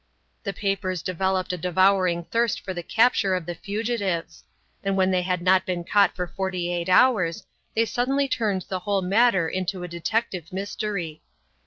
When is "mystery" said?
10.51-11.21